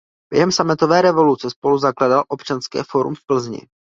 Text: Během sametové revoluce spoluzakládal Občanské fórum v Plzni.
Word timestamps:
Během 0.33 0.51
sametové 0.51 1.01
revoluce 1.01 1.49
spoluzakládal 1.49 2.23
Občanské 2.27 2.83
fórum 2.83 3.15
v 3.15 3.25
Plzni. 3.25 3.59